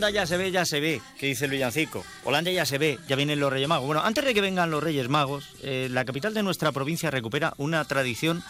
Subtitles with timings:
[0.00, 2.02] Holanda ya se ve, ya se ve, que dice el villancico.
[2.24, 3.84] Holanda ya se ve, ya vienen los Reyes Magos.
[3.84, 7.52] Bueno, antes de que vengan los Reyes Magos, eh, la capital de nuestra provincia recupera
[7.58, 8.42] una tradición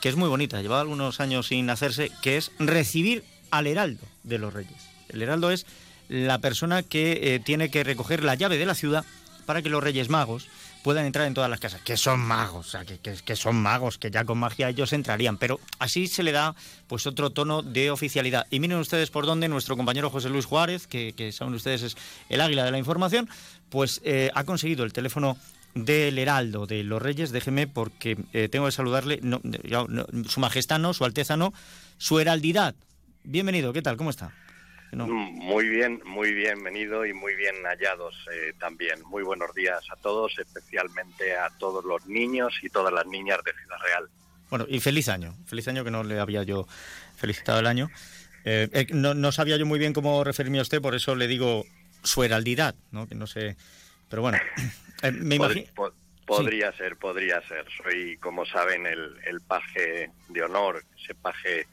[0.00, 4.38] que es muy bonita, lleva algunos años sin hacerse, que es recibir al heraldo de
[4.38, 4.80] los Reyes.
[5.08, 5.66] El heraldo es
[6.08, 9.04] la persona que eh, tiene que recoger la llave de la ciudad
[9.44, 10.46] para que los Reyes Magos
[10.82, 12.76] puedan entrar en todas las casas, que son magos,
[13.24, 16.54] que, son magos, que ya con magia ellos entrarían, pero así se le da
[16.86, 18.46] pues otro tono de oficialidad.
[18.50, 21.96] Y miren ustedes por dónde nuestro compañero José Luis Juárez, que, que saben ustedes es
[22.28, 23.28] el águila de la información,
[23.70, 25.36] pues eh, ha conseguido el teléfono
[25.74, 29.20] del Heraldo de los Reyes, déjeme porque eh, tengo que saludarle,
[30.28, 31.54] su majestad no, su alteza no,
[31.98, 32.74] su heraldidad.
[33.24, 33.96] Bienvenido, ¿qué tal?
[33.96, 34.34] ¿Cómo está?
[34.94, 39.02] Muy bien, muy bienvenido y muy bien hallados eh, también.
[39.06, 43.52] Muy buenos días a todos, especialmente a todos los niños y todas las niñas de
[43.54, 44.08] Ciudad Real.
[44.50, 46.66] Bueno, y feliz año, feliz año que no le había yo
[47.16, 47.90] felicitado el año.
[48.44, 51.64] Eh, eh, no, sabía yo muy bien cómo referirme a usted, por eso le digo
[52.02, 53.08] su heraldidad, ¿no?
[53.08, 53.56] Que no sé,
[54.10, 54.38] pero bueno,
[55.12, 55.64] me imagino...
[56.26, 57.64] podría ser, podría ser.
[57.82, 61.66] Soy, como saben, el, el paje de honor, ese paje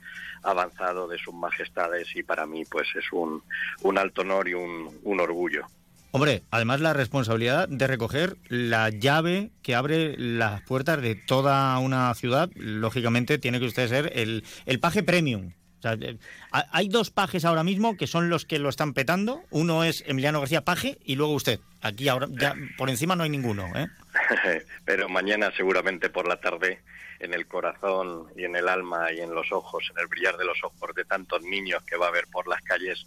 [0.44, 3.44] avanzado de sus majestades y para mí pues es un,
[3.82, 5.66] un alto honor y un, un orgullo.
[6.12, 12.12] Hombre, además la responsabilidad de recoger la llave que abre las puertas de toda una
[12.16, 15.52] ciudad, lógicamente tiene que usted ser el, el paje premium.
[15.84, 16.18] Eh,
[16.50, 19.44] hay dos pajes ahora mismo que son los que lo están petando.
[19.50, 21.60] Uno es Emiliano García Paje y luego usted.
[21.82, 23.68] Aquí ahora ya por encima no hay ninguno.
[23.76, 23.88] ¿eh?
[24.86, 26.80] Pero mañana seguramente por la tarde
[27.20, 30.46] en el corazón y en el alma y en los ojos, en el brillar de
[30.46, 33.06] los ojos de tantos niños que va a haber por las calles,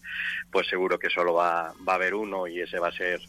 [0.51, 3.21] pues seguro que solo va, va a haber uno y ese va a ser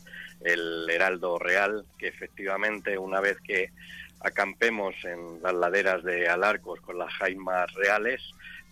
[0.43, 3.71] el Heraldo Real, que efectivamente una vez que
[4.19, 8.21] acampemos en las laderas de Alarcos con las jaimas reales,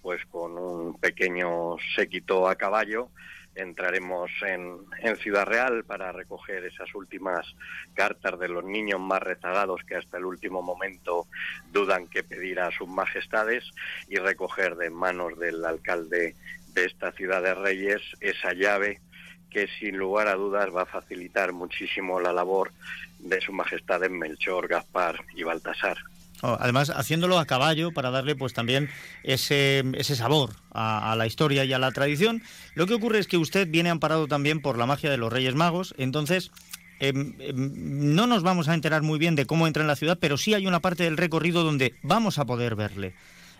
[0.01, 3.09] pues con un pequeño séquito a caballo,
[3.55, 7.45] entraremos en, en, Ciudad Real para recoger esas últimas
[7.93, 11.27] cartas de los niños más rezagados que hasta el último momento
[11.71, 13.65] dudan que pedir a sus majestades
[14.07, 16.35] y recoger de manos del alcalde
[16.73, 19.01] de esta ciudad de Reyes esa llave
[19.49, 22.71] que sin lugar a dudas va a facilitar muchísimo la labor
[23.19, 25.97] de sus majestades Melchor, Gaspar y Baltasar.
[26.41, 28.89] Además, haciéndolo a caballo para darle pues también
[29.23, 32.41] ese, ese sabor a, la historia y a la tradición.
[32.73, 35.55] Lo que ocurre es que usted viene amparado también por la magia de los Reyes
[35.55, 36.51] Magos, entonces
[36.99, 40.37] em, no nos vamos a enterar muy bien de cómo entra en la ciudad, pero
[40.37, 43.13] sí hay una parte del recorrido donde vamos a poder verle.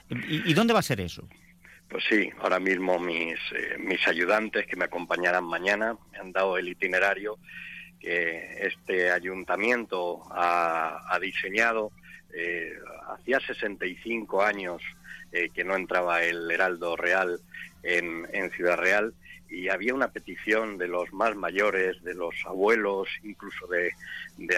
[0.09, 1.25] ¿Y, dónde va a ser eso?
[1.87, 6.57] Pues sí, ahora mismo mis, eh, mis ayudantes que me acompañarán mañana me han dado
[6.57, 7.37] el itinerario
[7.97, 11.91] que este ayuntamiento ha diseñado
[12.33, 12.73] eh,
[13.07, 14.81] hacía 65 años
[15.31, 17.39] eh, que no entraba el Heraldo Real
[17.83, 19.13] en, Ciudad Real
[19.49, 23.93] y había una petición de los más mayores, de los abuelos, incluso de,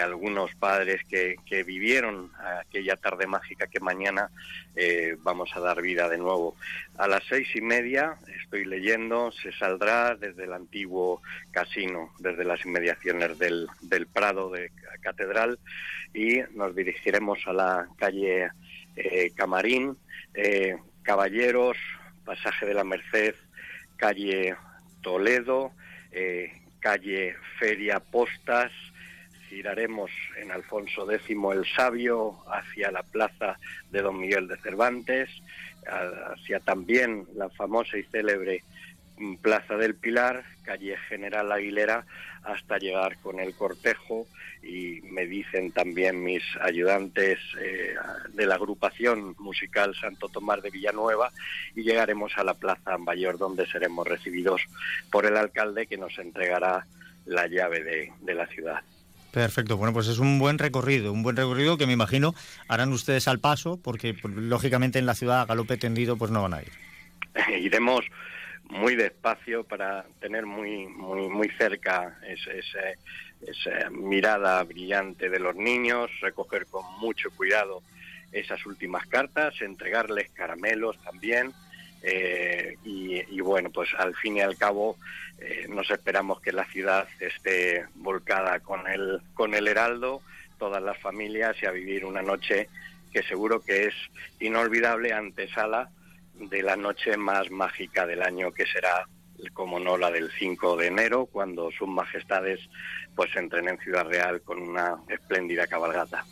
[0.00, 4.30] algunos padres que, vivieron aquella tarde mágica que mañana
[4.74, 6.56] eh, vamos a dar vida de nuevo.
[6.96, 11.22] A las seis y media, estoy leyendo, se saldrá desde el antiguo
[11.52, 15.58] casino, desde las inmediaciones del, del Prado de Catedral
[16.14, 18.33] y nos dirigiremos a la calle
[18.96, 19.96] eh, Camarín,
[20.34, 21.76] eh, Caballeros,
[22.24, 23.34] Pasaje de la Merced,
[23.96, 24.56] calle
[25.02, 25.72] Toledo,
[26.12, 26.50] eh,
[26.80, 28.72] calle Feria Postas,
[29.48, 33.58] giraremos en Alfonso X el Sabio hacia la plaza
[33.90, 35.30] de Don Miguel de Cervantes,
[35.86, 38.64] hacia también la famosa y célebre
[39.40, 42.04] Plaza del Pilar, calle General Aguilera,
[42.44, 44.26] hasta llegar con el cortejo
[44.62, 47.94] y me dicen también mis ayudantes eh,
[48.32, 51.30] de la agrupación musical Santo Tomás de Villanueva
[51.74, 54.62] y llegaremos a la Plaza Mayor donde seremos recibidos
[55.10, 56.86] por el alcalde que nos entregará
[57.26, 58.82] la llave de, de la ciudad.
[59.30, 62.34] Perfecto, bueno, pues es un buen recorrido, un buen recorrido que me imagino
[62.68, 66.42] harán ustedes al paso, porque pues, lógicamente en la ciudad a galope tendido pues no
[66.42, 66.70] van a ir.
[67.60, 68.04] Iremos
[68.74, 72.58] muy despacio para tener muy muy muy cerca ese,
[73.46, 77.82] esa mirada brillante de los niños, recoger con mucho cuidado
[78.32, 81.52] esas últimas cartas, entregarles caramelos también.
[82.02, 84.98] Eh, y, bueno, pues al fin y al cabo
[85.38, 90.20] eh, nos esperamos que la ciudad esté volcada con el, con el heraldo,
[90.58, 92.68] todas las familias y a vivir una noche
[93.12, 93.94] que seguro que es
[94.40, 95.88] inolvidable antesala
[96.38, 99.06] de la noche más mágica del año que será
[99.52, 102.60] como no la del 5 de enero, cuando sus majestades
[103.14, 106.24] pues entren en Ciudad Real con una espléndida cabalgata.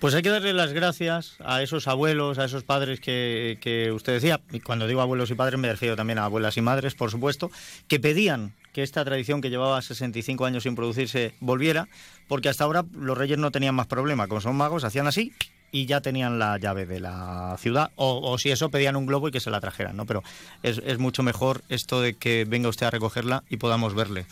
[0.00, 4.12] Pues hay que darle las gracias a esos abuelos, a esos padres que, que usted
[4.12, 7.10] decía, y cuando digo abuelos y padres me refiero también a abuelas y madres, por
[7.10, 7.50] supuesto,
[7.88, 11.88] que pedían que esta tradición que llevaba 65 años sin producirse volviera,
[12.28, 15.32] porque hasta ahora los reyes no tenían más problema, con son magos hacían así
[15.74, 19.32] y ya tenían la llave de la ciudad, o, si eso pedían un globo y
[19.32, 20.06] que se la trajeran, ¿no?
[20.06, 20.22] Pero
[20.62, 24.24] es, mucho mejor esto de que venga usted a recogerla y podamos verle.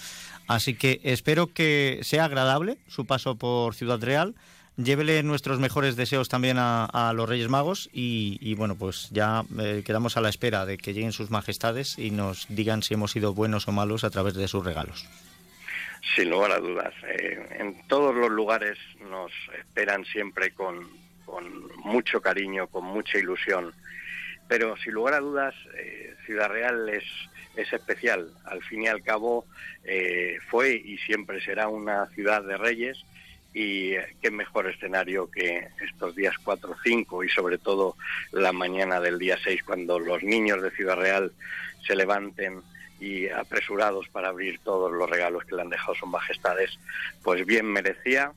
[0.47, 4.37] Así que espero que sea agradable su paso por Ciudad Real
[4.77, 10.17] llévele nuestros mejores deseos también a, los Reyes Magos y, bueno, pues ya eh, quedamos
[10.17, 13.67] a la espera de que lleguen sus majestades y nos digan si hemos sido buenos
[13.67, 15.09] o malos a través de sus regalos.
[16.15, 16.95] Sin lugar a dudas.
[17.05, 18.79] Eh, en todos los lugares
[19.11, 21.02] nos esperan siempre con,
[21.85, 23.73] mucho cariño, con mucha ilusión.
[24.49, 27.05] Pero sin lugar a dudas, eh, Ciudad Real es,
[27.57, 28.33] es especial.
[28.45, 29.47] Al fin y al cabo,
[30.49, 33.05] fue y siempre será una ciudad de reyes
[33.55, 37.97] y qué mejor escenario que estos días 4 5 y sobre todo
[38.31, 41.33] la mañana del día 6 cuando los niños de Ciudad Real
[41.87, 42.63] se levanten
[42.99, 46.79] y apresurados para abrir todos los regalos que le han dejado sus majestades,
[47.23, 48.33] pues bien merecía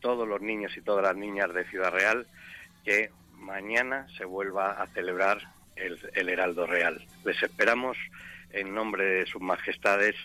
[0.00, 2.26] todos los niños y todas las niñas de Ciudad Real
[2.84, 5.38] que mañana se vuelva a celebrar
[5.76, 7.04] el, el Heraldo Real.
[7.24, 7.96] Les esperamos
[8.52, 10.16] en nombre de sus majestades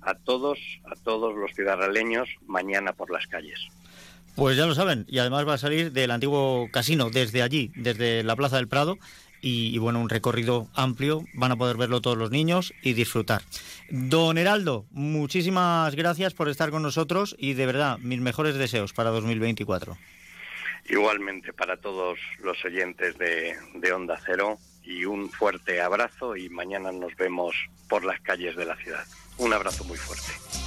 [0.00, 3.60] a todos, a todos los ciudadanos mañana por las calles.
[4.34, 8.22] Pues ya lo saben, y además va a salir del antiguo casino, desde allí, desde
[8.22, 8.98] la Plaza del Prado,
[9.42, 13.42] y, bueno, un recorrido amplio, van a poder verlo todos los niños y disfrutar.
[13.90, 19.10] Don Heraldo, muchísimas gracias por estar con nosotros y de verdad, mis mejores deseos para
[19.10, 19.98] 2024.
[20.88, 26.92] Igualmente para todos los oyentes de, de Onda Cero y un fuerte abrazo y mañana
[26.92, 27.54] nos vemos
[27.88, 29.04] por las calles de la ciudad.
[29.38, 30.61] Un abrazo muy fuerte.